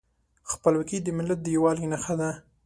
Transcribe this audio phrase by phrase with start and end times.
[0.51, 2.29] خپلواکي د ملت د یووالي نښه ده.